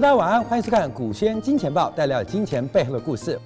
[0.00, 3.40] 大家晚安，欢迎收看《股轩金钱报》，带来金钱背后的故事。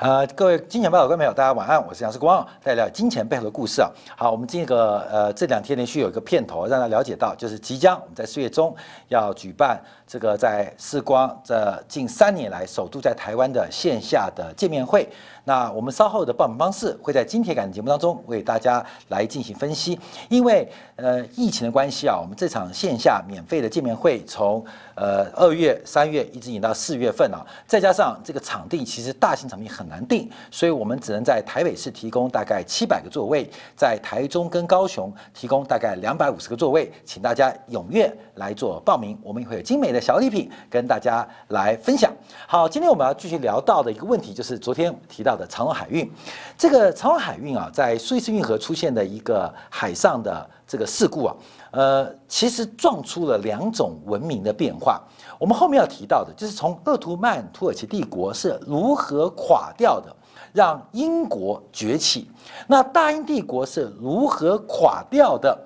[0.00, 3.90] 呃，各位金钱报的观众朋友，大家晚安，我是杨世光，带来金钱背后的故事啊。
[4.14, 8.76] 好，我们这个呃这两天连续有一个片头，让大家了解到，就是即将我们在四月中
[9.08, 15.06] 要举办这个在世光这近三年来首度在台湾的线下的见面会。
[15.44, 19.98] 那我们稍后的报名方式会在金铁杆的节目当中为大家来进行分析。
[20.28, 24.62] 因为呃疫情的关系啊，我们这场线下免费的见面会从
[24.94, 42.12] 呃二月、三月一直引到四月份啊，再加上这个场地其实大型场地很难定，所以我们只能在台北市提供大概七百个座位，在台中跟高雄提供大概两百五十个座位，请大家踊跃来做报名，我们也会有精美的小礼品跟大家来分享。
[42.46, 45.38] 好，今天我们要继续聊到的一个问题就是昨天提到。
[45.38, 46.10] 的长荣海运，
[46.56, 51.36] 这个长荣海运啊，在苏伊士运河出现的一个海上的这个事故啊，
[51.70, 55.00] 呃，其实撞出了两种文明的变化。
[55.38, 60.12] 我们后面要提到的，就是从鄂图曼土耳其帝国是如何垮掉的，
[60.52, 62.26] 让英国崛起；
[62.66, 65.56] 那大英帝国是如何垮掉的。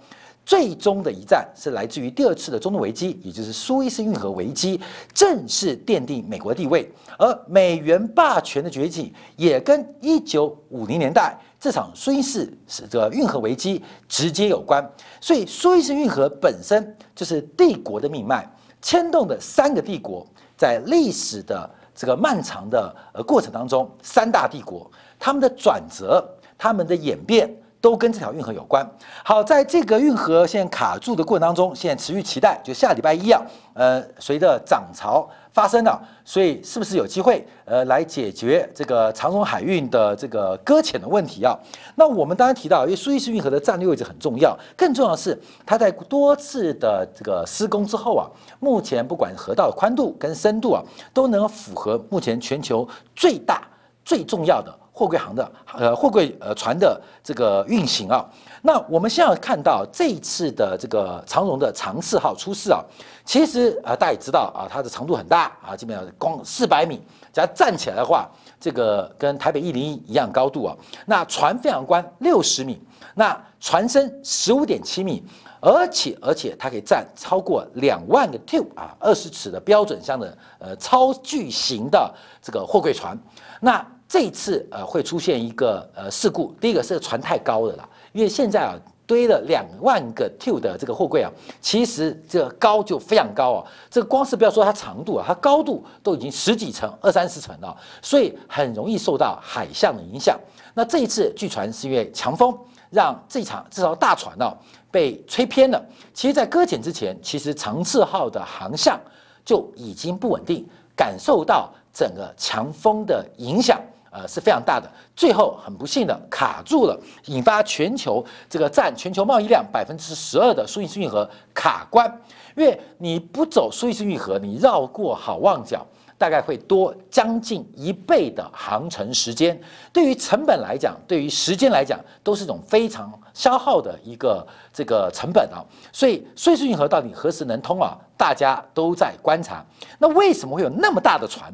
[0.44, 4.80] 最终的一战是来自于第二次的中东危机，也就是苏伊士运河危机，
[5.14, 6.90] 正式奠定美国地位。
[7.16, 14.84] 而美元霸权的崛起，也跟一九五零年代这场苏伊士是这个运河危机直接有关。
[15.20, 18.44] 所以，苏伊士运河本身就是帝国的命脉，
[18.80, 20.26] 牵动的三个帝国，
[20.56, 26.28] 在历史的这个漫长的呃过程当中，三大帝国他们的转折，
[26.58, 27.48] 他们的演变。
[27.82, 28.88] 都跟这条运河有关。
[29.24, 33.42] 好，在这个运河现在卡住的过程当中，现在持续期待，就下礼拜一啊，
[33.74, 41.58] 呃，随着涨潮发生了，所以是不是有机会呃来解决这个长荣海运的这个搁浅的问题啊？
[41.96, 50.80] 那我们当然提到，因为苏伊士运河的战略位置很重要，更重要的是它在多次的这个施工之后啊，目前不管河道宽度跟深度啊，
[51.12, 53.60] 都能符合目前全球最大
[54.04, 54.72] 最重要的。
[54.94, 58.24] 货柜行的呃货柜呃船的这个运行啊，
[58.60, 62.78] 那我们现在看到这一次的这个长荣的长四号出事啊，
[63.24, 67.00] 其实啊大家也知道啊，它的长度很大啊，基本上光四百米，
[67.32, 68.28] 只要站起来的话，
[68.60, 70.76] 这个跟台北一零一一样高度啊。
[71.06, 72.78] 那船非常宽，六十米，
[73.14, 75.24] 那船身十五点七米，
[75.58, 83.18] 而且而且它可以站超过两万个 T 啊，二十尺的标准箱的呃超巨型的这个货柜船，
[83.58, 83.82] 那。
[84.12, 100.38] 这一次呃会出现一个呃事故，第一个是船太高了啦，因为现在啊堆了两万个 T 的这个货柜啊，其实这个高就非常高啊，这个光是不要说它长度啊，它高度都已经十几层、二三十层了，所以很容易受到海象的影响。
[100.74, 102.54] 那这一次据传是因为强风
[102.90, 104.54] 让这场这艘大船呢
[104.90, 105.82] 被吹偏了。
[106.12, 109.00] 其实，在搁浅之前，其实长次号的航向
[109.42, 113.80] 就已经不稳定，感受到整个强风的影响。
[114.12, 116.96] 呃是非常大的，最后很不幸的卡住了，
[117.26, 122.06] 引发全球这个占全球贸易量百分之十二的苏伊士运河卡关，
[122.54, 125.84] 因为你不走苏伊士运河，你绕过好望角，
[126.18, 129.58] 大概会多将近一倍的航程时间，
[129.92, 137.96] 对于成本来讲，对于时间来讲，都是一种非常消耗的一个这个成本啊，所以苏伊士运河到底何时能通啊？
[138.18, 139.64] 大家都在观察，
[139.98, 141.52] 那为什么会有那么大的船？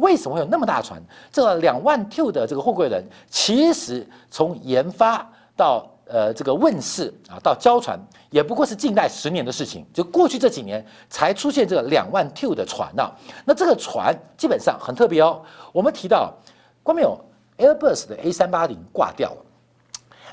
[0.00, 1.00] 为什么会有那么大船？
[1.30, 5.24] 这两万 T 的这个货柜人，其实从研发
[5.56, 7.98] 到呃这个问世啊，到交船，
[8.30, 9.86] 也不过是近代十年的事情。
[9.92, 13.10] 就过去这几年才出现这个两万 T 的船呐。
[13.44, 15.42] 那这个船基本上很特别哦。
[15.72, 16.32] 我们提到，
[16.82, 17.18] 光没有
[17.58, 19.36] Airbus 的 A 三八零挂掉了。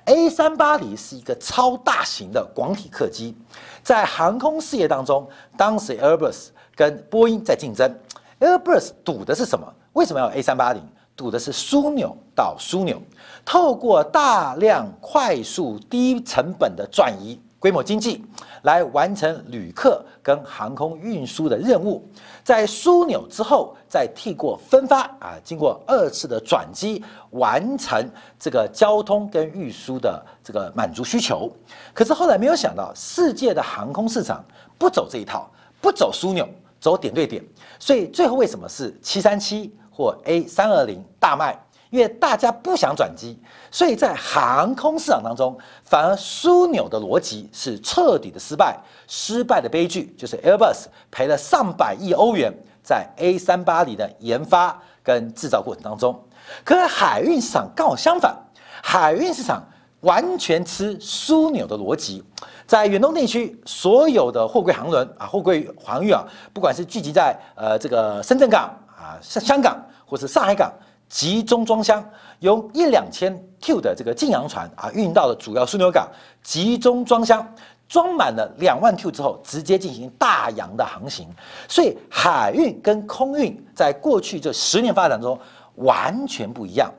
[0.06, 3.36] A 三八零是一个超大型的广体客机，
[3.84, 5.28] 在航空事业当中，
[5.58, 7.94] 当时 Airbus 跟波音在竞争。
[8.39, 9.68] Airbus 赌的是什么？
[9.94, 10.81] 为什么要 A 三八零？
[11.16, 13.01] 赌的是枢纽到枢纽，
[13.44, 18.24] 透过大量快速低成本的转移，规模经济
[18.62, 22.07] 来完成旅客跟航空运输的任务。
[22.44, 28.07] 在枢纽之后，再替过分发啊，经过二次的转机，完成
[28.38, 31.51] 这个交通跟运输的这个满足需求。
[31.95, 34.45] 可是后来没有想到，世界的航空市场
[34.78, 35.50] 不走这一套，
[35.81, 36.48] 不走枢纽。
[36.79, 37.44] 走点对点，
[37.79, 41.57] 所以最后为什么是七三七或 A 三二零大卖？
[41.89, 43.39] 因为大家不想转机，
[43.71, 48.77] 所以在航空市场当中，反而枢纽的逻辑是彻底的失败，
[49.07, 52.53] 失败的悲剧就是 Airbus 赔了上百亿欧元
[52.83, 56.21] 在 A 三八零的研发跟制造过程当中。
[56.65, 58.35] 可海运市场刚好相反，
[58.83, 59.63] 海运市场
[60.07, 62.24] 完全吃枢纽的逻辑。
[62.65, 70.71] 在远东地区，所有的货柜航轮啊，货柜航运啊，不管是聚集在呃这个深圳港啊、香香港或是上海港，
[71.09, 72.04] 集中装箱，
[72.39, 76.07] 由一两千 Q 的这个晋阳船啊运到了主要枢纽港，
[76.42, 77.45] 集中装箱，
[77.88, 81.27] 装满了两万 Q 之后，直接进行大洋的航行。
[81.68, 85.38] 所以海运跟空运在过去这十年发展中
[85.75, 86.89] 完全不一样，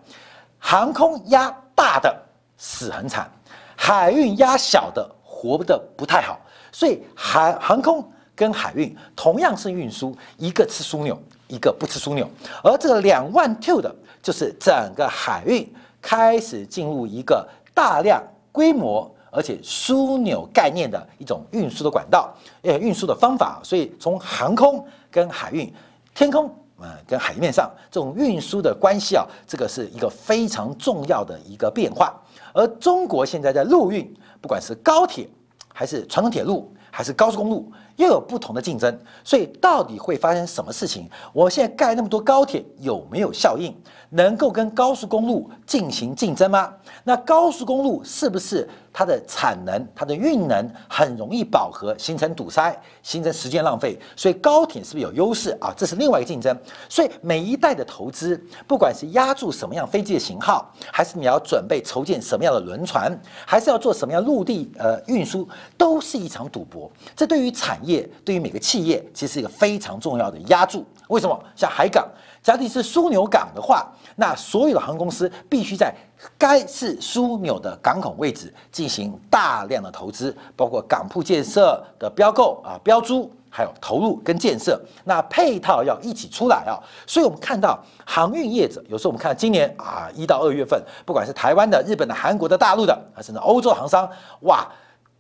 [0.59, 2.15] 航空压大的
[2.59, 3.31] 死很惨，
[3.75, 5.09] 海运压小的。
[5.41, 6.37] 活得不太好，
[6.73, 11.17] 所以海航空跟海运同样是运输，一个吃枢纽，
[11.47, 12.29] 一个不吃枢纽。
[12.61, 15.73] 而这个两万 Q 的，就是整个海运
[16.03, 18.21] 开始进入一个大量
[18.51, 23.61] 规模而且枢纽概念的一种运输的管道，呃，运输的方法。
[23.63, 25.73] 所以从航空跟海运，
[26.17, 32.13] 天空呃跟海面上这种运输的关系啊，这个是一个非常重要的一个变化。
[32.53, 34.13] 而中国现在在陆运。
[34.41, 35.29] 不管是高铁，
[35.75, 41.11] 还是传统铁路，还是高速公路，又有不同的竞争，所以到底会发生什么事情？
[41.33, 43.75] 我现在盖那么多高铁有没有效应？
[44.11, 46.73] 能够跟高速公路进行竞争吗？
[47.03, 48.69] 那高速公路是不是
[48.99, 53.97] 它的产能、它的运能很容易饱和，形成堵塞，形成时间浪费？
[54.17, 55.73] 所以高铁是不是有优势啊？
[55.77, 56.59] 这是另外一个竞争。
[56.89, 58.37] 所以每一代的投资，
[58.67, 63.17] 不管是压住什么样飞机的型号，还是你要准备筹建什么样的轮船，
[63.47, 66.91] 还是要做什么样陆地呃运输，都是一场赌博。
[67.15, 70.85] 这对于产业，对于每个企业，其实是一个非常重要的压住。
[71.07, 71.41] 为什么？
[71.55, 72.05] 像海港。
[72.41, 73.87] 假定是枢纽港的话，
[74.17, 75.93] 那所有的航空公司必须在
[76.37, 86.79] 该是枢纽的港口位置进行大量的投资，包括港铺建设的标购啊、标租，还有投入跟建设，那配套要一起出来啊。
[87.07, 94.09] 所以我们看到航运业者，有时候我们看今年啊一到二月份，不管是台湾的、日本的、韩国的、大陆的，还甚至欧洲航商，
[94.41, 94.67] 哇，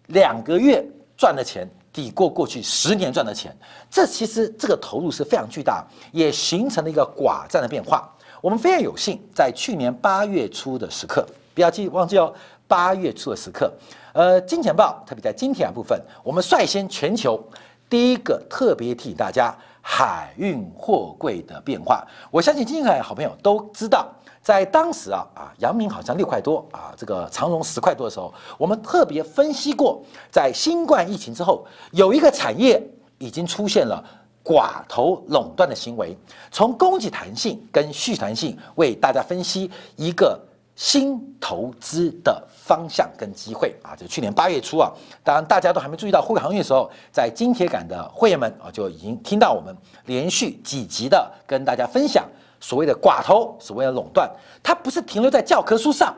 [0.09, 0.85] 两个月
[1.17, 1.69] 赚的钱。
[1.91, 3.57] 抵过过去十年赚的钱，
[3.91, 8.09] 这其实这个投入是非常巨大，也形成了一个寡占的变化。
[8.41, 12.33] 我们非常有幸，在去年八月初的时刻，不要记忘记哦，
[12.67, 13.73] 八月初的时刻，
[14.13, 17.43] 呃，金钱豹特别在今天部分，我们率先全球
[17.89, 22.07] 第一个特别提醒大家海运货柜的变化。
[22.31, 24.07] 我相信金海好朋友都知道。
[24.41, 30.01] 在当时啊啊，阳明好像六块多啊，这个长荣十块多的时候，我们特别分析过，
[30.31, 32.83] 在新冠疫情之后，有一个产业
[33.19, 34.03] 已经出现了
[34.49, 36.17] 寡头垄断的行为。
[36.51, 40.41] 从供给弹性跟需求弹性为大家分析一个
[40.75, 43.95] 新投资的方向跟机会啊。
[43.95, 44.91] 就去年八月初啊，
[45.23, 52.27] 当大家都还没注意到货柜航运的时候，在金铁杆的会员们啊就已经听到我们连续几集的跟大家分享。
[52.61, 54.29] 所谓的寡头，所谓的垄断，
[54.65, 56.13] 它不是停留在教科书上，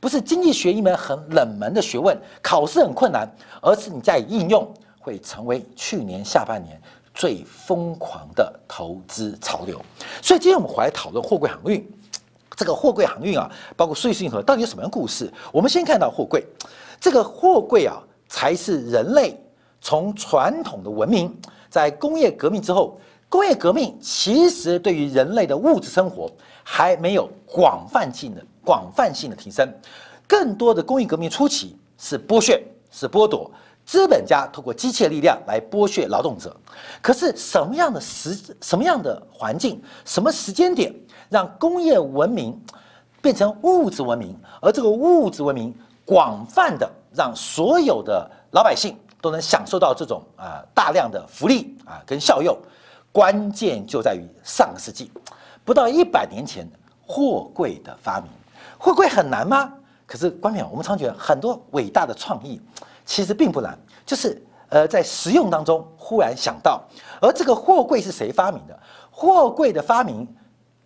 [0.00, 4.66] 不是经济学一门很冷门的学问，考试很困难，而是你加以应用，
[4.98, 6.80] 会成为去年下半年
[7.14, 9.80] 最疯狂的投资潮流。
[10.20, 11.86] 所以今天我们回来讨论货柜航运，
[12.56, 15.32] 这个货柜航运啊，包括税运河到底有什么样故事？
[15.52, 16.44] 我们先看到货柜，
[17.00, 19.38] 这个货柜啊，才是人类
[19.80, 21.34] 从传统的文明，
[21.68, 23.00] 在工业革命之后。
[23.28, 26.30] 工业革命其实对于人类的物质生活
[26.62, 29.66] 还没有广泛性的广泛性的提升，
[30.28, 33.50] 更多的工业革命初期是剥削，是剥夺，
[33.84, 36.56] 资本家通过机械力量来剥削劳动者。
[37.00, 40.94] 可是什么样的时什么样的环境，什么时间点
[41.28, 42.58] 让工业文明
[43.20, 45.74] 变成物质文明，而这个物质文明
[46.04, 52.56] 广泛的让所有的老百姓都能享受到这种啊大量的福利啊跟效用。
[53.12, 55.10] 关键就在于上个世纪
[55.64, 56.66] 不到一百年前
[57.06, 58.30] 货柜的发明。
[58.78, 59.72] 货柜很难吗？
[60.06, 62.60] 可是关淼，我们常觉得很多伟大的创意
[63.04, 66.82] 其实并不难，就是呃在实用当中忽然想到。
[67.20, 68.78] 而这个货柜是谁发明的？
[69.10, 70.26] 货柜的发明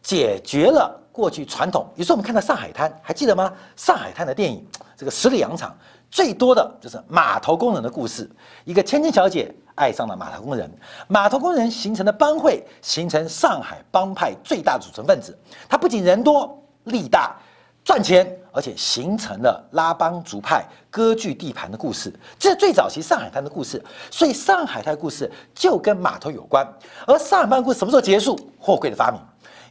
[0.02, 1.86] 解决了过去传统。
[1.94, 3.52] 比如说我们看到上海滩，还记得吗？
[3.76, 5.76] 上海滩的电影，这个十里洋场
[6.10, 8.30] 最多的就是码头工人的故事，
[8.64, 9.54] 一个千金小姐。
[9.76, 10.74] 爱上了码头工人，
[11.06, 15.38] 码头工人形成的帮会，形成上海帮派最大组成分子。
[15.68, 17.36] 他不仅人多力大，
[17.84, 18.26] 赚钱，
[18.56, 22.10] 而且形成了拉帮族派割据地盘的故事。
[22.38, 26.66] 这是最早期上海滩的故事，所以上海滩的故事就跟码头有关。
[27.06, 28.34] 而上海滩故事什么时候结束？
[28.58, 29.20] 货柜的发明。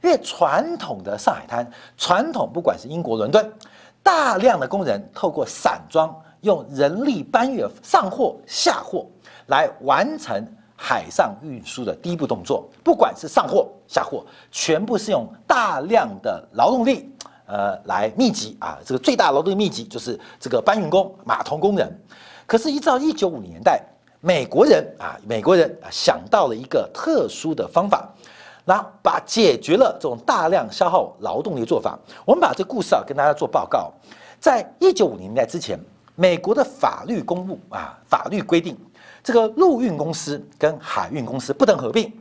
[0.04, 3.52] 因为传统的上海滩，传统不管是英国伦敦，
[4.04, 9.08] 大量的工人透过散装，用人力搬运上货下货。
[9.48, 10.44] 来完成
[10.76, 17.12] 海上运输的第一步动作，不管是上货下货，全部是用大量的劳动力
[17.46, 21.90] 呃来密集啊，这个最大劳动力密集就是这个搬运工、码头工人。
[22.46, 23.82] 可是，一直到一九五零年代，
[24.22, 28.08] 美国人啊，美国人啊想到了一个特殊的方法，
[28.66, 31.98] 那把解决了这种大量消耗劳动力的做法。
[32.24, 33.92] 我们把这故事啊跟大家做报告，
[34.40, 35.80] 在一九五零年代之前，
[36.16, 38.78] 美国的法律公布啊，法律规定。
[39.24, 42.14] 这个陆运公司跟海运公司不能合并，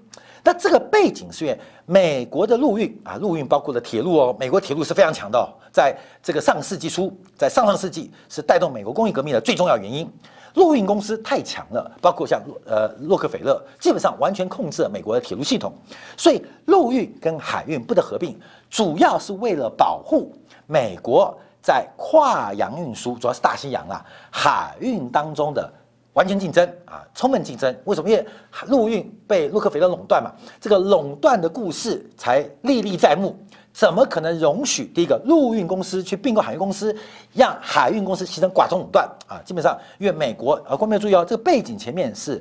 [0.46, 10.06] 那这个背景是美国的陆运啊，陆运包括了铁路哦，美国铁路是非常强的，哦在这个上世纪初，在上上世纪是带动美国工业革命的最重要原因。
[10.52, 15.72] 陆运公司太强了，包括像呃洛克菲勒，基本上完全控制了美国的铁路系统，
[16.16, 18.38] 所以陆运跟海运不得合并，
[18.70, 20.30] 主要是为了保护
[20.66, 25.72] 美国在跨洋运输，主要是大西洋啊海运当中的。
[26.14, 27.72] 完全竞争啊，充分竞争。
[27.84, 28.08] 为什么？
[28.08, 28.26] 因为
[28.66, 33.36] 陆运被洛克菲勒垄断嘛，这个垄断的故事才历历在目。
[33.72, 36.96] 怎么可能容许第一个陆运公司去并购海运公司，
[37.32, 39.42] 让海运公司形成寡头垄断啊？
[39.44, 42.40] 基本上，因为美国，呃，观众注意哦，这个背景前面是，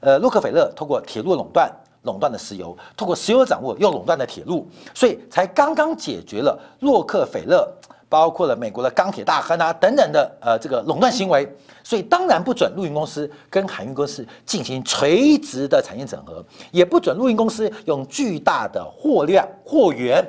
[0.00, 1.70] 呃，洛克菲勒通过铁路垄断
[2.02, 7.72] 垄断的石油，通过石油掌握又垄断的铁路，所以才刚刚解决了洛克菲勒。
[8.12, 11.50] 包括了美国的钢铁大亨啊等等的呃这个垄断行为，
[11.82, 20.22] 所以当然不准陆运公司跟海运公司进行垂直的产业整合，也不准陆运公司用巨大的货量、货源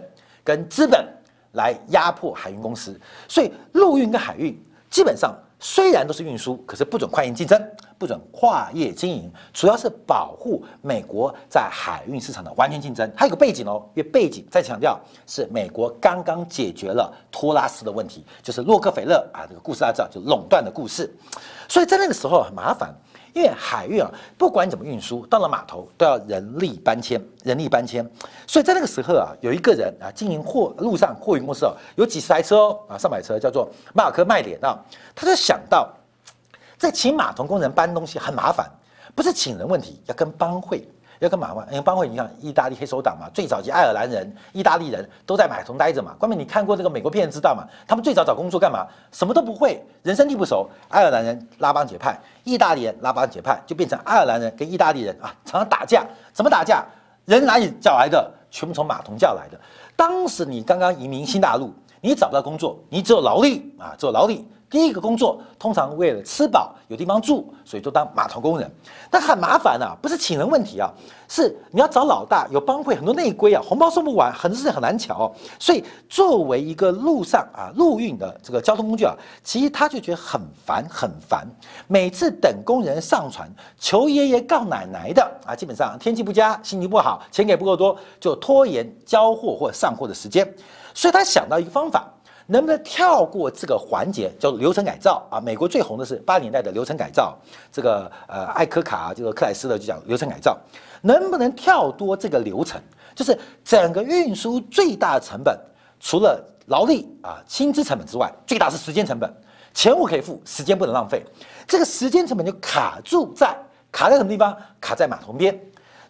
[0.45, 1.05] 跟资本
[1.51, 2.97] 来压迫海运公司。
[3.27, 4.57] 所以陆运跟海运
[4.89, 5.35] 基本上。
[5.65, 13.09] 虽然都是运输，可是不准跨境竞争，不准跨业经营，主要是保护美国在海运市场的完全竞争。
[13.15, 21.09] 还有个背景哦，因为背景再强调是美国刚刚解决了托拉斯的问题，就是洛克菲勒啊，这个故事大家知道，就垄断的故事。
[21.69, 22.93] 所以在那个时候很麻烦。
[23.33, 28.07] 因为海运啊，不管怎么运输，到了码头都要人力搬迁，人力搬迁。
[28.47, 34.77] 所以在那个时候啊，有一个人啊，经营货路上货运公司哦，有几十台车哦，啊，上百车，叫做马尔科麦脸啊，
[35.15, 35.91] 他就想到，
[36.77, 38.69] 在请码头工人搬东西很麻烦，
[39.15, 40.87] 不是请人问题，要跟帮会。
[41.23, 46.13] 要跟马万，因为帮会，你看意大利黑手党嘛，最早期爱尔兰人、意大利人都在码头待着嘛。
[46.19, 47.63] 关键你看过这个美国片知道嘛？
[47.87, 48.85] 他们最早找工作干嘛？
[49.11, 50.69] 什么都不会，人生地不熟。
[50.89, 56.05] 爱尔兰人拉帮结派，意大利人拉帮结派，就变成爱尔兰人跟意大利人啊，常常打架。
[56.33, 56.83] 怎么打架？
[57.25, 58.29] 人哪里叫来的？
[58.51, 59.59] 全部从码头叫来的。
[59.95, 64.45] 当时你刚刚移民新大陆，你找不到工作，你只有劳力啊，只有劳力。
[64.73, 68.67] 第一个工作通常为了吃饱有地方住，所以就当码头工人，
[69.07, 70.91] 但很麻烦啊，不是请人问题啊，
[71.29, 75.31] 是你要找老大，有帮会很多内规啊，红包送不完，很多事情很难瞧。
[75.59, 79.13] 所以作为一个路上啊陆运的这个交通工具啊，
[79.43, 81.47] 其实他就觉得很烦很烦，
[81.85, 90.51] 每次等工人上船，求爷爷告奶奶的啊，基本上天气不佳，心情不好，钱给不够多，就拖延交货或上货的时间，
[90.95, 92.11] 所以他想到一个方法。
[92.45, 95.39] 能不能跳过这个环节，叫做流程改造啊？
[95.39, 97.37] 美国最红的是八十年代的流程改造，
[97.71, 100.57] 这个呃艾科卡这个克莱斯勒就讲流程改造，
[101.01, 102.81] 能不能跳多这个流程？
[103.15, 105.57] 就是整个运输最大的成本，
[105.99, 109.31] 除了劳力啊薪资成本之外，最大是时间成本，
[109.73, 111.23] 钱我可以付，时间不能浪费，
[111.67, 113.55] 这个时间成本就卡住在
[113.91, 114.57] 卡在什么地方？
[114.81, 115.59] 卡在码头边。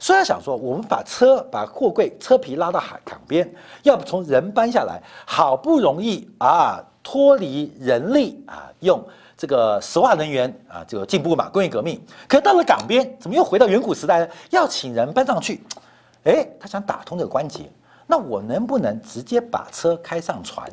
[0.04, 3.50] 虽然想说，我们把车把货柜车皮拉到海港边，
[3.84, 9.02] 要不从人搬下来，好不容易啊脱离人力啊，用
[9.38, 12.06] 这个石化能源啊，这个进步嘛，工业革命。
[12.28, 14.28] 可到了港边，怎么又回到远古时代呢？
[14.50, 15.64] 要请人搬上去，
[16.26, 17.72] 哎，他想打通这个关节，
[18.06, 20.70] 那我能不能直接把车开上船，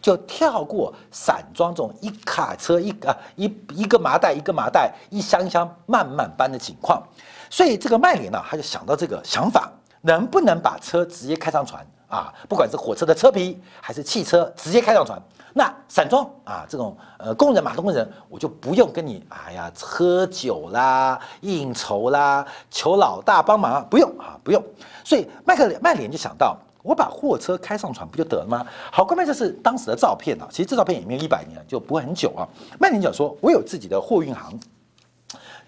[0.00, 7.02] 就跳过散装这种一卡车一啊一一个麻袋一个麻袋一箱一箱慢慢搬的情况？
[7.50, 12.32] 所以这个麦林呢，他就想到这个想法，能不能把车直接开上船啊？
[12.48, 15.20] 不管是火车的车皮，还是汽车，直接开上船。
[15.52, 24.64] 那散装啊，这种呃工人、码头工人，我就不用跟你哎呀喝酒啦、应酬啦、求老大帮忙，不用啊，不用。
[25.02, 28.64] 所以麦克麦林就想到，我把货车开上船不就得了吗？
[28.92, 32.46] 好，关键这是当时的照片啊，其实这照片也没有一百年，就不会很久啊。
[32.78, 34.56] 麦林讲说，我有自己的货运行，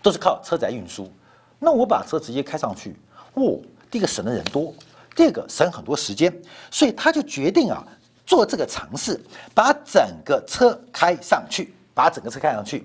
[0.01, 1.11] 都是靠车载运输。
[1.65, 2.97] 那我把车直接开上去，
[3.35, 3.57] 哦，
[3.89, 4.75] 第一个省的人多，
[5.15, 6.37] 第二个省很多时间，
[6.73, 7.87] 所以他就决定啊
[8.27, 9.19] 做这个尝试，
[9.55, 12.85] 把整个车开上去，把整个车开上去，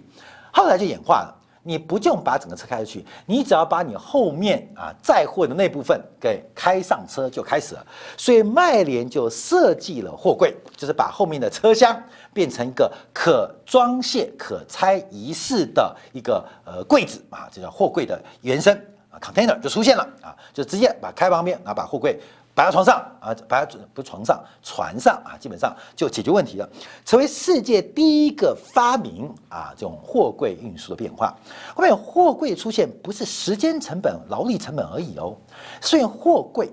[0.52, 7.84] 后来就演化了，你不用把整个车开上去，你只要把你后面啊载货的那部分给开上车就开始了，
[8.16, 12.00] 所以麦联就设计了货柜，就是把后面的车厢
[12.38, 18.80] 变成一个可装卸、可拆移式的一个呃柜子啊，这叫货柜的原生
[19.10, 22.20] 啊，container 就出现了啊，就直接把开旁边，然后把货柜
[22.54, 26.70] 摆到床上啊，摆在不床上，船上啊，基本上就解决问题了，
[27.04, 31.36] 成为世界第一个发明啊这种货柜运输的变化。
[31.74, 35.36] 后面货柜出现不是时间成本、劳力成本而已哦，
[35.82, 36.70] 所以货柜。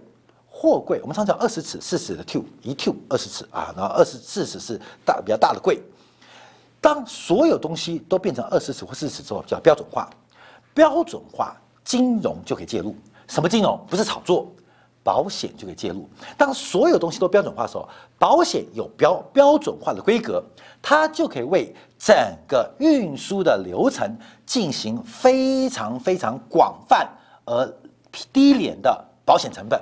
[0.65, 5.79] 货柜，我们常讲二十尺、四十的 teu，一 teu 二十尺啊，然后二十四尺是大比较大的柜。
[6.81, 10.09] 当所有东西都变成二十尺或四十之后，叫标准化。
[10.73, 11.55] 标准化，
[11.85, 12.97] 金融就可以介入。
[13.29, 13.79] 什么金融？
[13.91, 14.51] 不是炒作，
[15.03, 16.09] 保险就可以介入。
[16.39, 17.87] 当所有东西都标准化的时候，
[18.19, 20.43] 保险有标标准化的规格，
[20.81, 22.17] 它就可以为整
[22.49, 24.17] 个运输的流程
[24.47, 27.07] 进行非常非常广泛
[27.45, 27.71] 而
[28.33, 29.79] 低廉的保险成本。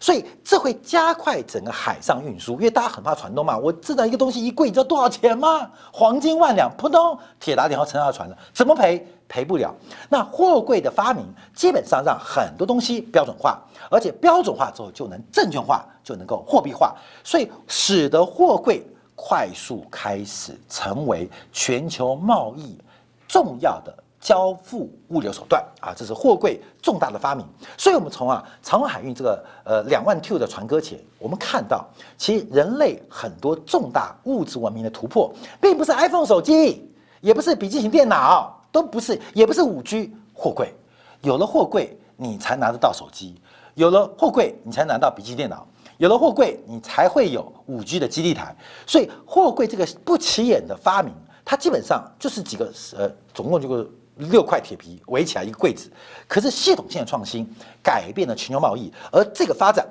[0.00, 3.56] 所以这会加快整个海上运输，因为大家很怕船东嘛。
[3.56, 5.70] 我制造一个东西一贵，你知道多少钱吗？
[5.92, 9.06] 黄金万两，扑通，铁打点号沉下船了，怎么赔？
[9.28, 9.74] 赔不了。
[10.08, 13.60] 那货柜的发明，基本上让很多东西标准化，
[13.90, 18.86] 而且标准化之后就能证券化，就能够货币化，所以使得货柜
[19.16, 22.78] 快速开始成为全球贸易
[23.26, 23.92] 重要的。
[24.26, 27.46] 交付物流手段啊，这是货柜重大的发明。
[27.78, 31.86] 所以，我们从啊长荣海运这个呃两万 T 的船搁浅，我们看到，
[32.18, 40.74] 其实人类很多重大物质文明的突破，并不是 iPhone 手机，也不是笔记型电脑，都不是，也不是五 G 货柜。
[41.20, 43.32] 有了货柜，你才拿得到手机；
[43.74, 45.58] 有了货柜，你才拿到笔记电脑；
[45.98, 48.52] 有了货柜，你才会有五 G 的基地台。
[48.88, 53.88] 所以，货柜这个不起眼的发明，它基本上就是几个呃，总共就个。
[54.16, 55.90] 六块铁皮围起来一个柜子，
[56.26, 57.46] 可是系统性的创新
[57.82, 59.86] 改变了全球贸易，而这个发展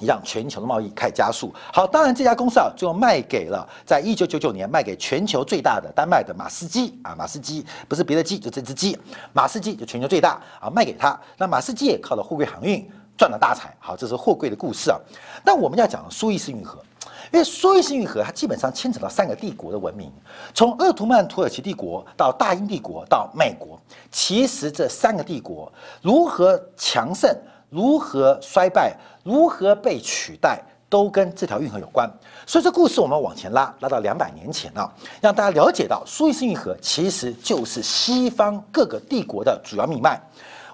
[0.00, 1.52] 让全球的贸易开始加速。
[1.72, 8.96] 好，当然这家公司啊，最后卖给了在一九九九年卖给全球最大的丹麦的马斯基啊，马斯基不是别的鸡，就这只鸡，
[9.32, 11.18] 马斯基就全球最大啊，卖给他。
[11.36, 13.74] 那马斯基也靠了货柜航运赚了大财。
[13.80, 14.98] 好，这是货柜的故事啊。
[15.44, 16.78] 但我们要讲苏伊士运河。
[17.32, 20.10] 因为苏伊士运河，它基本上牵扯到三个帝国的文明，
[20.54, 23.78] 从鄂图曼土耳其帝国到大英帝国到美国，
[24.10, 27.30] 其实这三个帝国如何强盛、
[27.68, 32.10] 如何衰败、如何被取代，都跟这条运河有关。
[32.46, 34.90] 所以这故事我们往前拉，拉到两百年前啊，
[35.20, 40.18] 让大家了解到苏伊士运河其实就是西方各个帝国的主要命脉。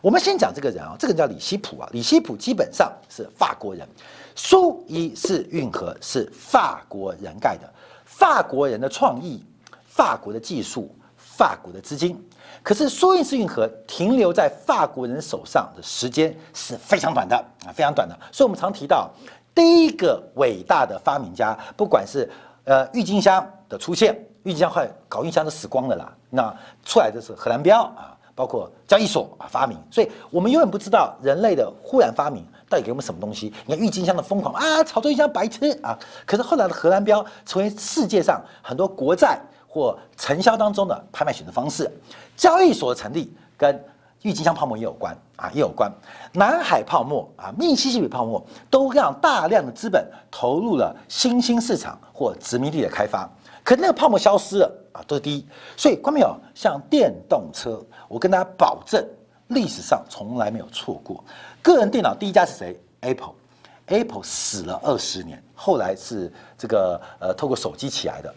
[0.01, 3.89] 我们先讲这个人啊，这个人叫李希普啊，李希普基本上是法国人。
[4.35, 7.73] 苏伊士运河是法国人盖的，
[8.05, 9.45] 法国人的创意，
[9.87, 12.21] 法国的技术，法国的资金。
[12.63, 18.19] 可是苏伊士运河停留在法国人手上的时间是非常短的啊，非常短的。
[18.33, 19.11] 所以我们常提到
[19.55, 22.29] 第一个伟大的发明家，不管是
[22.65, 29.79] 呃郁金香的出现，郁金香快搞郁金香都死光了啦，那出来的是荷兰标啊，包括交易所啊发明。
[29.91, 32.45] 所以我们永远不知道人类的忽然发明。
[32.75, 33.53] 到底给我们什么东西？
[33.67, 35.97] 你看郁金香的疯狂啊，炒作郁金香白痴啊！
[36.27, 41.89] 可是后来的荷兰标成为世界上很多国债或承销当中的拍卖选择方式。
[42.37, 43.81] 交易所的成立跟
[44.23, 45.89] 郁金香泡沫也有关啊，也有关。
[46.33, 53.31] 南海泡沫啊，密西西比泡沫都让大量的资本投入了新兴市场或殖民地的开发。
[53.63, 55.47] 可那个泡沫消失了啊，都是第一。
[55.77, 59.07] 所以，关没有像电动车，我跟大家保证，
[59.47, 61.23] 历史上从来没有错过。
[61.65, 68.33] 个人电脑第一家是谁？Apple，Apple 死了二十年，后来是这个呃透过手机起来的。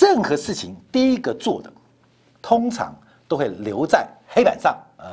[0.00, 1.72] 任何事情第一个做的，
[2.40, 2.94] 通常
[3.26, 5.04] 都会留在黑板上，呃，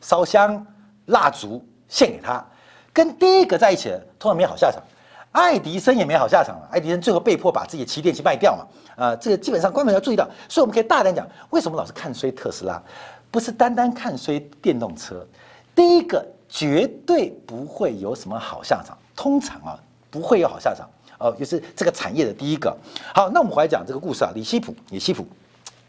[0.00, 0.66] 烧香
[1.06, 2.44] 蜡烛献给他。
[2.92, 4.82] 跟第一个在一起的，通常没好下场。
[5.30, 8.66] 爱迪生也没好下场了，爱迪生最后被迫把自己的旗电器卖掉嘛。
[8.96, 12.82] 啊，这个基本上官媒要注意到，所以我们可以大胆讲，为什么老是看衰特斯拉？
[13.30, 15.24] 不是单单看衰电动车，
[15.76, 16.26] 第一个。
[16.54, 19.78] 绝对不会有什么好下场，通常啊
[20.10, 20.86] 不会有好下场，
[21.18, 22.76] 哦，就是这个产业的第一个。
[23.14, 25.26] 好，那我们回来讲这个故事啊，李希普，李希普，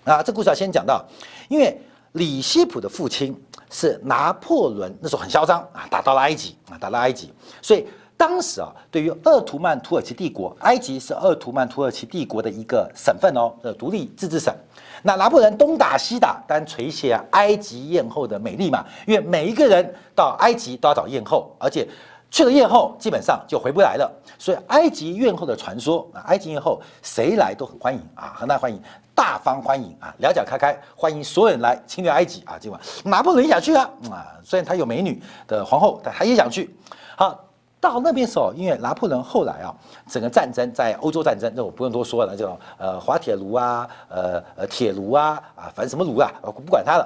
[0.06, 1.06] 啊，这故事要先讲到，
[1.50, 1.78] 因为
[2.14, 3.38] 李希普的父亲
[3.70, 7.86] 是拿破仑，那时候很嚣张啊，打到了埃及啊，打到埃及，所以
[8.24, 14.56] 当时啊，对于鄂图曼土耳其帝国，埃及是鄂图曼土耳其帝国的一个省份哦，呃，独立自治省。
[15.02, 18.86] 那拿破仑东打西打，当然垂涎埃及艳后的美丽嘛。
[19.06, 21.86] 因为每一个人到埃及都要找艳后，而且
[22.32, 24.10] 去了艳后基本上就回不来了。
[24.40, 28.82] 所以埃及艳后的传说啊，埃及艳后谁来都很欢迎啊，很大欢迎，
[29.14, 32.56] 大方欢迎啊，两脚开开，欢迎所有人来侵略埃及啊。
[32.58, 36.74] 今晚拿破仑也想去啊，啊，虽然他有美女的皇后，但他也想去。
[37.18, 37.38] 好。
[37.84, 39.76] 到那边时候，因为拿破仑后来啊，
[40.08, 47.06] 整个战争在欧洲战争，这我不用多说了，这种呃滑铁卢啊，呃呃铁卢啊啊，反正什么卢啊，我不管他了。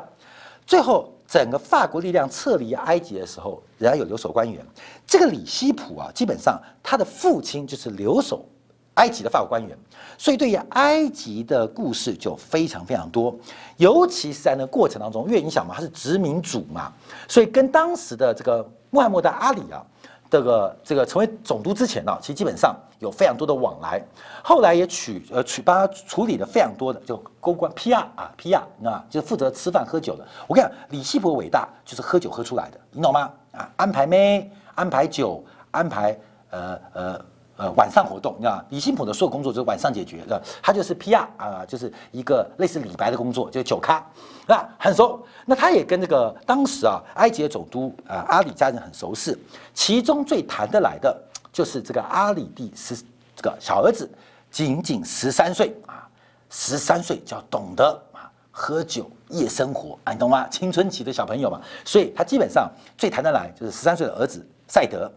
[0.67, 4.63] 最后整个法国力量撤离埃及的时候，仍然有留守官员。
[5.07, 8.45] 这个李希普啊，基本上他的父亲就是留守
[8.93, 9.75] 埃及的法国官员，
[10.15, 13.35] 所以对于埃及的故事就非常非常多。
[13.77, 16.93] 尤其是在那过程当中，越影响嘛，他是殖民主嘛，
[17.27, 19.83] 所以跟当时的这个穆罕默德阿里啊。
[20.29, 24.01] 这个这个成为总督之前呢，其实基本上有非常多的往来，
[24.43, 30.25] 后来也取呃取帮他处理的非常多的就公关 PR 啊 PR 啊，就是负责吃饭喝酒的。
[30.47, 33.31] 我跟你讲，李希博伟大就是喝酒喝出来的，你懂吗？
[33.51, 37.25] 啊，安排妹，安排酒，安排呃呃。
[37.57, 44.05] 呃，晚上活动，你知道李新普的所有工作就是晚上解决，的，他就是 PR 啊，就是一个类似李白的工作，就是酒咖，
[44.45, 45.19] 那很熟。
[45.43, 49.35] 那他也跟这个当时啊，埃及的总督啊阿里家人很熟识，
[49.73, 51.19] 其中最谈得来的
[51.51, 52.95] 就是这个阿里第十
[53.35, 54.07] 这个小儿子，
[54.51, 56.07] 仅仅十三岁啊，
[56.51, 60.47] 十三岁就要懂得啊喝酒夜生活啊，你懂吗？
[60.49, 65.11] 青春期的小朋友嘛，所以他基本上最谈得来就是十三岁的儿子赛德。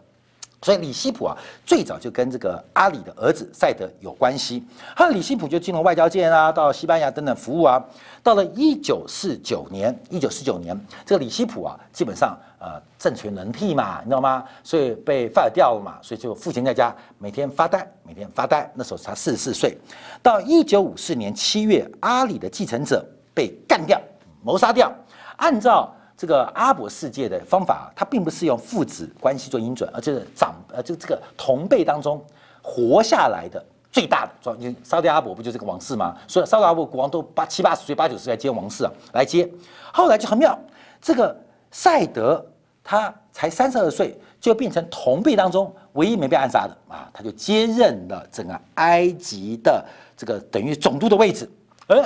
[0.61, 4.63] 所以李希普啊，最早就跟这个阿里的儿子赛德有关系。
[4.95, 7.83] 后来李希普就进入外交界啊，到西班牙等等服务啊。
[8.21, 14.45] 到了一九四九年，一九四九年，这个李希普啊，基本上呃政权轮替嘛，你知道吗？
[14.63, 18.71] 所以被 f 掉了嘛，所以就父亲在家每天发呆，每天发呆。
[18.75, 19.75] 那时候才四十四岁。
[20.21, 23.99] 到一九五四年七月，阿里的继承者被干掉、
[24.43, 24.93] 谋杀掉。
[25.37, 32.23] 按照这个阿伯世界的方法，它并不是用父子关系做音准，而是长呃，就这个同辈当中
[32.61, 36.15] 活下来的最大的，就沙特阿伯不就是个王室吗？
[36.27, 39.49] 所以沙特阿伯国王都八七八十岁、八九十岁来接王室啊，来接。
[39.91, 40.55] 后来就很妙，
[41.01, 41.35] 这个
[41.71, 42.45] 赛德
[42.83, 49.83] 他才三十二岁，就变成同辈当中唯一没被暗杀的啊，他就接任了整个埃及的
[50.15, 51.49] 这个等于总督的位置。
[51.87, 51.99] 而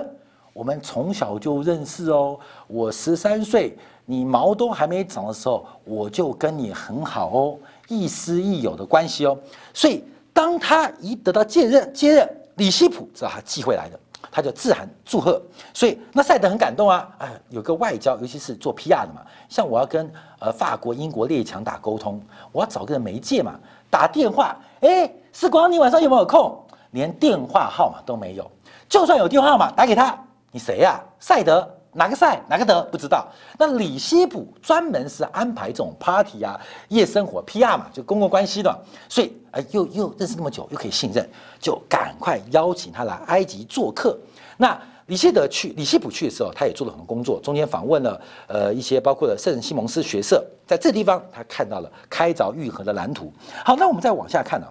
[0.53, 3.77] 我们从小就认识哦，我十三岁。
[4.05, 9.37] 你毛都还没长的时候，我就跟你很好哦，亦师亦友的关系哦。
[9.73, 13.99] 所以当他一得到接任，接任李希普知道他机会来的，
[14.31, 15.41] 他就自函祝贺。
[15.73, 26.55] 所以那赛德很感动啊，哎，有个外交，尤其是做 PR 的嘛，像我要跟呃法国、英国列强打沟通，我要找个媒介嘛，打电话，哎，时光，你晚上有没有空？
[26.91, 28.49] 连电话号码都没有，
[28.87, 30.17] 就算有电话号码，打给他，
[30.51, 31.03] 你谁呀？
[31.19, 31.67] 赛德。
[31.95, 33.25] 哪个赛哪个德不知道？
[33.57, 38.77] 那李希普专门是安排这种 party 啊、夜生活 PR 嘛，就公共关系的，
[39.07, 41.27] 所以哎，又又认识那么久，又可以信任，
[41.57, 44.17] 就赶快邀请他来埃及做客。
[44.57, 53.31] 那李希德去，李希普去的时候，他也做了很多工作，中间访问了呃一些包括了圣西蒙斯学社，在这地方他看到了开凿玉河的蓝图。
[53.63, 54.67] 好，那我们再往下看呢，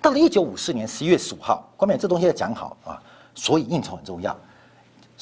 [0.00, 3.02] 到了一九五四年十一月十五号，关冕这东西要讲好啊，
[3.34, 4.36] 所以应酬很重要。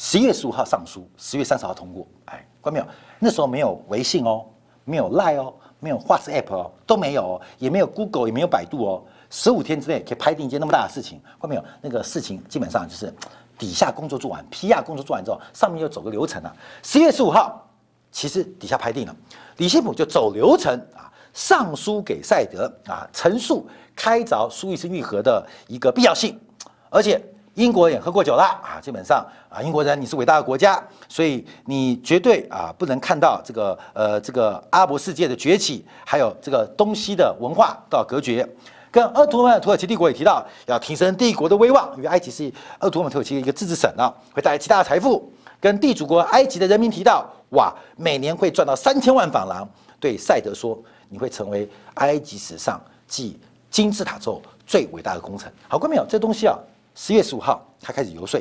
[0.03, 2.09] 十月十五号上书，十月三十号通过。
[2.25, 2.87] 哎，关没有？
[3.19, 4.47] 那时候没有微信哦，
[4.83, 9.05] 没有 Line 哦，没有 WhatsApp 哦，都没有，也没有 Google，也没有百度哦。
[9.29, 11.63] 十五天之内可以拍定一件那么大的事情，关没有？
[11.83, 13.13] 那个事情基本上就是
[13.59, 16.57] 底下工作做完，PR 工作做完之后，上面就走个流程啊。
[16.83, 17.63] 十月十五号，
[18.11, 19.15] 其实底下拍定了，
[19.59, 26.41] 李希普就走流程啊，上书给赛德啊，陈述开凿苏伊士运河的一个必要性，
[26.89, 27.23] 而且。
[27.61, 38.49] 英国也喝过酒了啊，基本上啊，英国人你是伟大的国家，所以你绝对啊不能看到这个呃这个阿拉伯世界的崛起，还有这个东西的文化都要隔绝。
[38.91, 45.31] 跟鄂图曼土耳其帝国也提到要提升帝国的威望，因为埃及是鄂图曼土耳其的一个自治省啊，会带来极大的财富。
[45.61, 49.69] 跟地主国埃及的人民提到，哇，每年会赚到三千万法郎。
[50.01, 53.39] 对赛德说，你会成为埃及史上继
[53.71, 55.53] 金字塔之后最伟大的工程。
[55.69, 56.59] 好，观众朋友，这东西啊。
[56.95, 58.41] 十月十五号，他开始游说，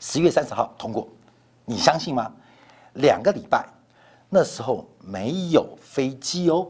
[0.00, 1.06] 十月三十号通过，
[1.64, 2.30] 你相信吗？
[2.94, 3.64] 两个礼拜，
[4.28, 6.66] 那时候没有飞机哦，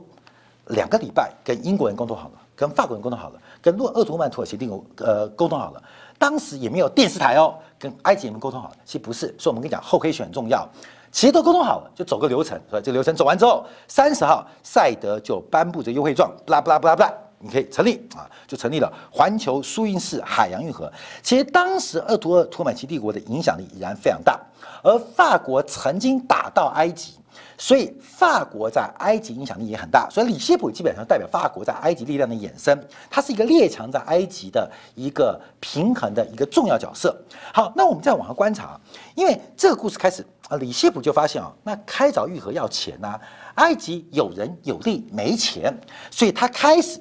[0.66, 5.82] 两个礼拜跟英国人沟通好了，跟法国人沟通好了，跟鄂鄂图曼土耳其定呃沟通好了，
[6.18, 10.68] 当时也没有电视台哦，跟埃及人沟通好了，其实不是，所以我们跟你讲后黑选很重要，
[11.12, 12.80] 其实都沟通好了，就走个流程，是吧？
[12.80, 17.14] 这个流程走完之后，三十号赛德就颁布这优惠状，不啦不啦不啦不啦。
[17.46, 20.92] 你可以成立啊，就成立了环球苏伊士海洋运河。
[21.22, 24.40] 其实当时鄂图尔土耳其帝国的影响力依然非常大，
[24.82, 27.14] 而法国曾经打到埃及，
[27.56, 30.08] 所以法国在埃及影响力也很大。
[30.10, 32.76] 所以里希普基本上代表法国在埃及力量的衍生，
[33.08, 37.16] 它是一个列强在埃及的一个平衡的一个重要角色。
[37.52, 38.80] 好，那我们再往下观察，
[39.14, 43.16] 因为这个故事开始啊，里希普就发现啊，那开凿运河要钱呐，
[43.54, 45.72] 埃及有人有力没钱，
[46.10, 47.00] 所以他开始。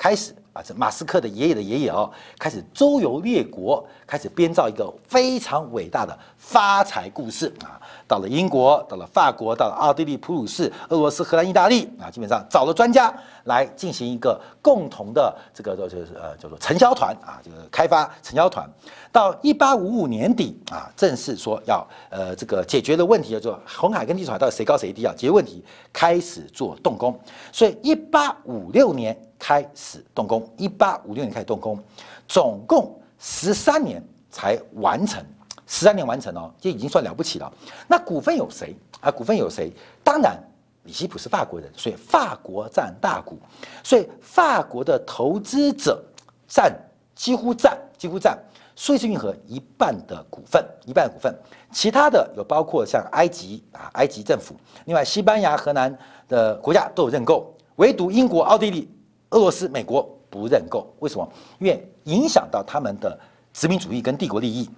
[0.00, 7.78] 开始啊，这马斯克的爷爷的爷爷哦，开始周游列国，开始编造一个非常伟大的发财故事啊。
[8.08, 18.66] 到了英国，到了法国，到了奥地利、普鲁士、俄罗斯、荷兰、意大利啊，基本上找了专家来进行一个共同的这个就是呃叫做承销团啊，就是开发承销团。
[19.12, 25.12] 到一八五五年底啊，正式说要呃这个解决的问题，叫做红海跟地中海到底谁高谁低啊？
[25.14, 27.14] 解决问题开始做动工。
[27.52, 31.82] 所以一八五六年开始动工，一八五六年开始动工，
[32.28, 34.00] 总共十三年
[34.30, 35.24] 才完成。
[35.66, 37.52] 十三年完成哦，这已经算了不起了。
[37.86, 39.10] 那股份有谁啊？
[39.10, 39.72] 股份有谁？
[40.02, 40.36] 当然，
[40.82, 43.38] 李希普是法国人，所以法国占大股，
[43.84, 46.02] 所以法国的投资者
[46.48, 46.76] 占
[47.14, 48.36] 几乎占几乎占
[48.74, 51.32] 苏伊士运河一半的股份，一半股份。
[51.70, 58.92] 其他的有包括像埃及啊，埃及政府，另外西班牙、荷兰的国家都有认购，唯独英国、奥地利、
[59.30, 60.92] 俄罗斯、美国不认购。
[61.00, 61.28] 为什么？
[61.58, 63.18] 因为影响到他们的
[63.52, 64.68] 殖民主义跟帝国利益。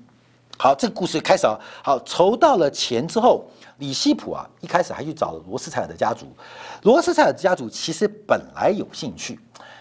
[0.59, 1.59] 好，这个故事开始啊。
[1.83, 3.45] 好，筹到了钱之后，
[3.79, 6.27] 李希普啊，一开始还去找罗斯柴尔德家族。
[6.83, 9.41] 罗斯柴尔德家族其实本来有兴趣，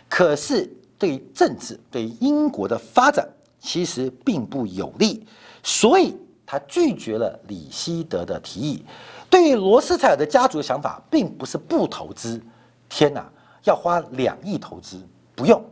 [0.10, 0.66] 可是
[0.98, 3.28] 对政治、对英国的发展，
[3.60, 5.28] 其实并不有利，
[5.62, 8.84] 所以他拒绝了李希德的提议。
[9.30, 12.42] 对于罗斯柴尔德家族的想法，并不是不投资。
[12.90, 13.30] 天哪，
[13.64, 15.02] 要花两亿投资，
[15.36, 15.64] 不用，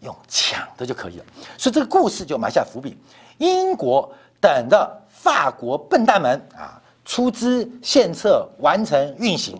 [0.00, 1.24] 用抢的就可以了。
[1.58, 2.96] 所以这个故事就埋下伏笔。
[3.38, 4.12] 英国。
[4.38, 9.58] 等着法国笨蛋们啊出资献策完成运行，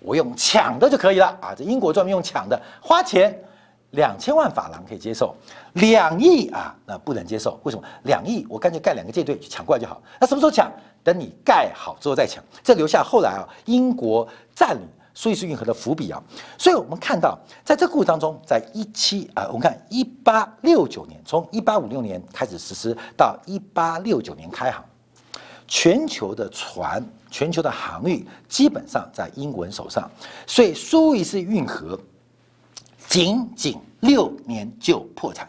[0.00, 1.54] 我用抢的就可以了啊！
[1.56, 3.38] 这英国专门用抢的，花钱
[3.90, 5.36] 两千万法郎可以接受，
[5.74, 7.60] 两亿啊那不能接受。
[7.62, 7.86] 为什么？
[8.04, 10.00] 两亿我干脆盖两个舰队去抢过来就好。
[10.18, 10.72] 那什么时候抢？
[11.04, 12.42] 等你盖好之后再抢。
[12.64, 14.26] 这留下后来啊英国
[14.56, 16.22] 占领苏伊士运河的伏笔啊。
[16.58, 24.84] 所以我们看到，在这个故事当中，在一七啊，我们看一八六九年，从一八五六年开始实施到一八六九年开航。
[25.68, 30.08] 全球的船，全球的航运基本上在英国人手上，
[30.46, 31.98] 所以苏伊士运河
[33.08, 35.48] 仅仅六年就破产，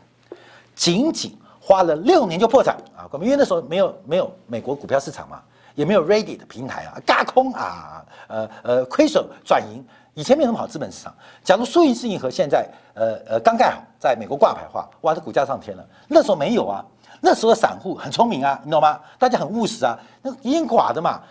[0.76, 3.06] 仅仅花了六年就破产啊！
[3.22, 5.40] 因为那时候没有没有美国股票市场嘛，
[5.78, 9.86] 也没有 ready 的平台啊，嘎空啊，呃呃亏损转盈，
[10.16, 11.14] 以前没有那么好资本市场。
[11.44, 15.88] 假如苏伊士运河现在呃呃刚盖好，在美国挂牌化，哇，这股价上天了。
[16.08, 16.84] 那时候没有啊。
[17.22, 19.00] 那时候的散户很聪明啊，你懂吗？
[19.20, 21.22] 大家很务实啊，那已经垮的嘛。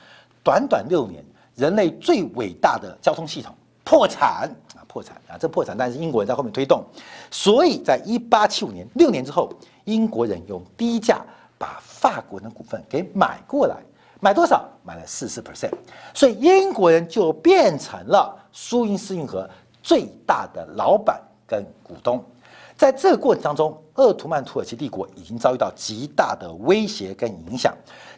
[0.44, 1.24] 短短六年，
[1.56, 6.84] 人类最伟大的交通系统破产啊，破产啊，这破产，但是英国人在后面推动，
[7.32, 9.52] 所以在一八七五年六年之后，
[9.86, 11.20] 英国人用低价
[11.58, 13.76] 把法国的股份给买过来，
[14.20, 14.64] 买多少？
[14.82, 15.72] 买了四十 percent，
[16.14, 19.48] 所以英国人就变成了苏伊士运河
[19.82, 22.24] 最大的老板跟股东。
[22.76, 27.74] 在这个过程当中，鄂图曼土耳其帝国已经遭遇到极大的威胁跟影响。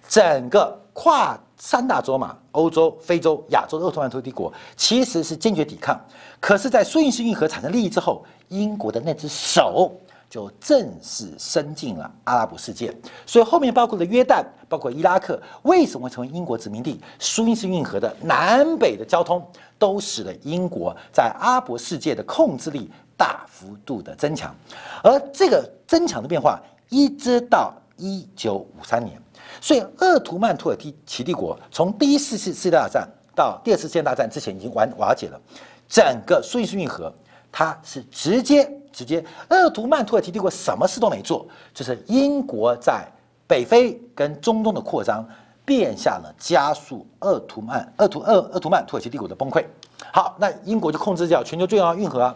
[0.09, 5.99] 整个跨三大洲嘛，欧洲、非洲、亚洲的鄂图曼土耳其帝国其实是坚决抵抗。
[6.41, 9.93] 可是，在苏伊士运河产生利益之后，英国的那只手
[10.29, 12.95] 就正式伸进了阿拉伯世界。
[13.27, 17.01] 所以后面包括了约旦、包括伊拉克，为什么会成为英国殖民地？
[17.19, 19.45] 苏伊士运河的南北的交通
[19.79, 22.91] 都使得英国在阿拉伯世界的控制力。
[23.19, 24.55] 大幅度的增强，
[25.03, 29.21] 而这个增强的变化一直到一九五三年，
[29.61, 35.41] 所以鄂图曼土耳其帝国从第一次世世界大战到第二次世界大战之前已经完瓦解了，
[35.89, 37.13] 整个苏伊士运河
[37.51, 43.07] 它是直接直接鄂图曼土耳其帝国什么事都没做，就是英国在
[43.47, 45.25] 北非跟中东的扩张，
[45.65, 49.65] 变相了加速鄂图曼鄂图鄂鄂图曼土耳其帝国的崩溃。
[50.13, 52.35] 好，那英国就控制掉全球最重要的运河啊。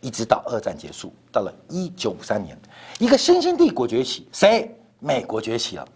[0.00, 2.56] 一直到二战结束，到了一九五三年，
[2.98, 4.74] 一个新兴帝国崛起，谁？
[4.98, 5.86] 美国崛起了。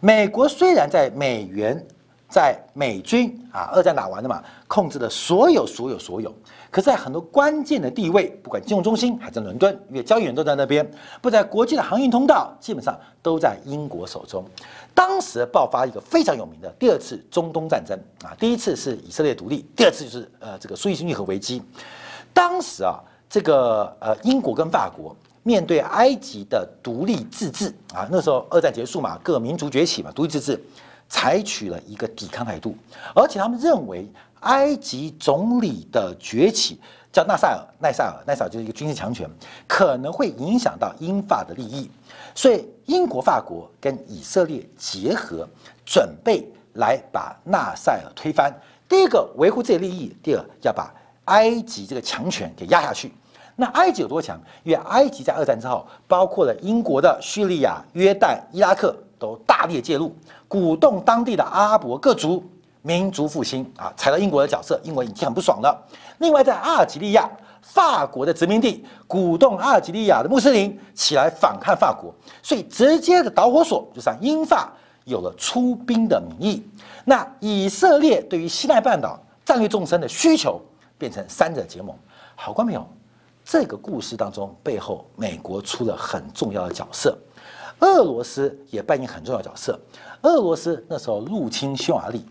[0.00, 1.86] 美国虽然在美元、
[2.28, 6.34] 在美军啊，二战打完了嘛，控制了所有、所有、所有，
[6.70, 10.88] 可在很多关键的地位，不管金融中心还在伦敦，因为交易员都在那边，
[11.20, 14.44] 不在国际的航运通道，基本上都在英国手中。
[14.94, 21.62] 当时爆发一个非常有名的第二次中东战争啊，第一次是以色列独立，第二次就是呃这个苏伊士运河危机。
[22.32, 23.00] 当时啊。
[23.32, 30.60] 这个呃，英国跟法国面对埃及的独立自治啊，那时候二战结束嘛，各民族崛起嘛，独立自治，
[31.08, 32.74] 采取了一个抵抗态度，
[33.14, 34.04] 而且他们认为
[34.40, 36.78] 埃及总理的崛起
[37.12, 39.28] 叫纳赛尔，奈赛尔，奈赛尔就是一个军事强权，
[39.66, 41.90] 可能会影响到英法的利益，
[42.34, 45.46] 所以英国、法国跟以色列结合，
[45.84, 48.54] 准备来把纳赛尔推翻。
[48.88, 50.92] 第一个维护自己利益，第二要把
[51.26, 53.12] 埃及这个强权给压下去。
[53.56, 54.40] 那埃及有多强？
[54.62, 60.14] 因为埃及在二战之后，包括了英国的叙利亚、约旦、伊拉克都大力介入，
[60.48, 62.42] 鼓动当地的阿拉伯各族
[62.82, 65.86] 民族复兴啊，踩到英国的角色，英国已经很不爽了。
[66.18, 67.28] 另外，在阿尔及利亚，
[67.60, 74.72] 法国的殖民地鼓动阿尔及利亚的穆斯林起来反抗法国，所以直接的导火索就是让英法
[75.04, 76.62] 有了出兵的名义。
[77.04, 80.60] 那以色列对于西奈半岛战略纵深的需求，
[80.96, 81.94] 变成三者结盟。
[82.34, 82.88] 好，观众朋友，
[83.44, 87.16] 这个故事当中背后，美国出了很重要的角色，
[87.80, 89.78] 俄罗斯也扮演很重要的角色。
[90.22, 92.24] 俄罗斯那时候入侵匈牙利，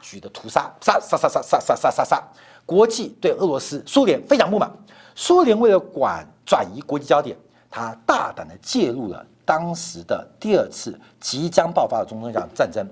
[0.00, 2.22] 举的屠杀，杀杀杀杀杀杀杀杀杀，
[2.66, 4.70] 国际对俄罗斯、苏联非常不满。
[5.14, 7.36] 苏联为了管转移国际焦点，
[7.70, 12.86] 他大胆的介入了当时的第二次即将爆发的中东战战争。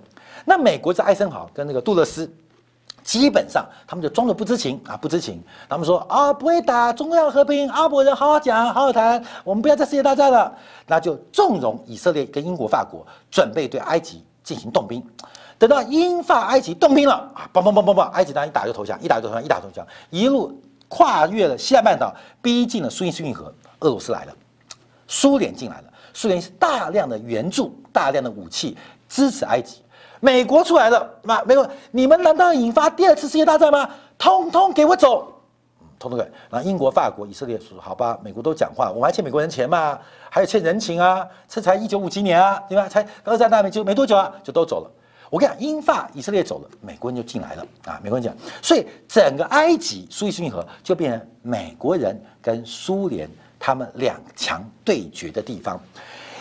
[0.44, 2.31] 那美国在艾森豪跟那个杜勒斯，
[3.03, 5.42] 基本上他们就装作不知情啊，不知情。
[5.68, 10.53] 他们说啊，不会打，中东要和平，阿拉伯人好好讲，好好谈，我们不要再世界大战了。
[10.87, 15.03] 那就纵容以色列跟英国、法国准备对埃及进行动兵。
[15.59, 20.57] 等到英法埃及动兵了啊，嘣嘣嘣嘣嘣，埃及当然一打就投降，一打就投降，一打就投降，一路
[20.88, 24.33] 跨越了西南半岛，逼近了苏伊士运河，俄罗斯来了，
[25.09, 28.77] 苏联进来了，苏联是大量的援助，大量的武器
[29.09, 29.83] 支持埃及。
[30.21, 33.88] 美国出来了，那美国，你们难道引发第二次世界大战吗？
[34.16, 35.33] 通通给我走！
[35.99, 36.29] 通通给。
[36.51, 42.88] 然后英国、法国、以色列说：“好吧，美国都讲话，我们还欠美国人钱嘛，还有欠人情啊，这才一九五几年啊，对吧？
[42.88, 44.90] 才二战大没就没多久啊，就都走了。
[45.31, 48.01] 我跟你讲，英法以色列走了，美国人就进来了啊！
[48.03, 55.81] 美国人讲，所以整个埃及苏伊士运河就变成美国人跟苏联他们两强对决的地方，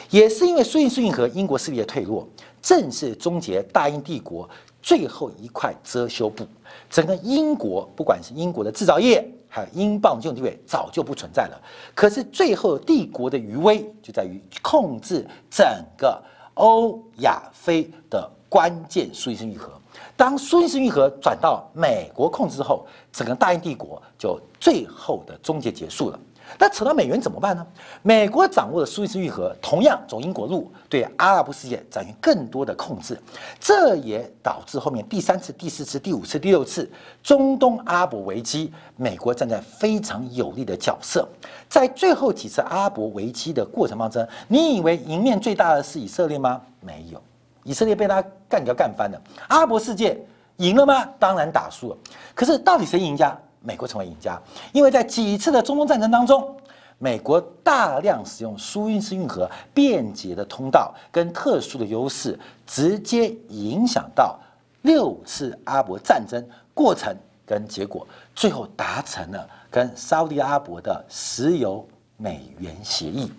[0.10, 2.28] 也是因为苏伊士运河英国势力的退落。
[2.60, 4.50] 正式终结大英帝国
[4.82, 6.45] 最后一块遮羞布，
[6.89, 11.62] 整个英国不管是英国的制造业，还有英镑这种地位早就不存在了。
[11.95, 15.65] 可是最后帝国的余威就在于控制整
[15.97, 16.21] 个
[16.56, 19.71] 欧亚非的关键苏伊士运河。
[20.15, 26.19] 当苏伊士运河转到美国控制后，整个大英帝国就最后的终结结束了。
[26.57, 27.67] 那扯到美元怎么办呢？
[28.01, 33.19] 美国掌握了苏伊士运河，同样从英国路对阿拉伯世界展现更多的控制，
[33.60, 36.89] 这也导致后面第三次、第四次、第五次、第六次
[37.21, 41.27] 中东阿拉伯危机，美国站在非常有利的角色。
[41.67, 46.62] 在最后几次阿拉伯危机的过程当中，你以为赢面最大的是以色列吗？
[46.79, 47.21] 没有，
[47.67, 49.21] 以色列被他干掉干翻了。
[49.49, 50.17] 阿拉伯世界
[50.56, 51.06] 赢了吗？
[51.19, 51.97] 当然打输了。
[52.34, 53.38] 可是到底谁赢家？
[53.60, 54.39] 美国成为赢家，
[54.71, 56.56] 因为在几次的中东战争当中，
[56.97, 64.39] 美国大量使用苏伊士运河便捷的通道跟特殊的优势，直接影响到
[64.84, 66.41] 六次阿拉伯战争
[66.73, 67.13] 过程
[67.45, 73.30] 跟结果，最后达成了跟沙特阿拉伯的石油美元协议。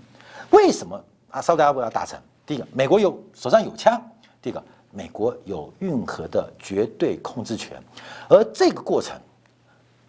[0.50, 1.40] 为什么啊？
[1.40, 2.20] 沙特阿拉伯要达成？
[2.44, 3.98] 第一个，美国有手上有枪；
[4.42, 7.82] 第二个，美国有运河的绝对控制权，
[8.28, 9.16] 而这个过程。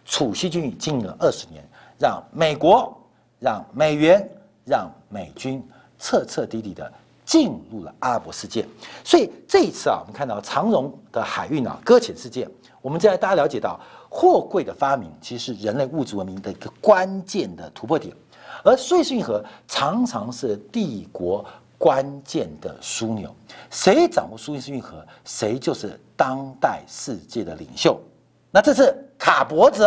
[0.06, 1.62] 储蓄军已经营了二十年，
[1.96, 2.92] 让美国、
[3.38, 4.28] 让美元、
[4.64, 5.62] 让美军
[6.00, 6.92] 彻彻底底的
[7.24, 8.66] 进入了阿拉伯世界。
[9.04, 12.50] 所以这一次啊，我们看到长荣的海运啊搁浅事件，
[12.82, 18.12] 我们在大家了解到货柜的发明其实是人类物质文明的一个关键的突破点，
[18.64, 21.44] 而苏伊士运河常常是帝国
[21.80, 23.34] 关键的枢纽，
[23.70, 27.98] 谁掌握苏伊士运河，谁就是当代世界的领袖。
[28.52, 28.94] 那这次。
[29.22, 29.86] 卡脖子，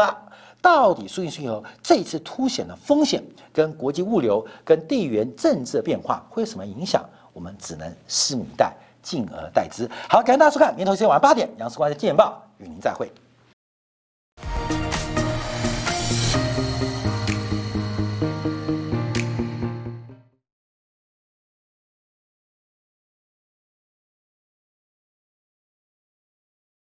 [0.62, 3.19] 到底苏伊士运河这次凸显的风险，
[3.51, 7.03] 跟国际物流、跟地缘政治的变化会有什么影响？
[7.34, 8.71] 我们只能拭目以待，
[9.02, 9.89] 敬而待之。
[10.08, 13.12] 好，感谢大家收看，明天同一时间晚上八点，杨世光的《见报》与您再会。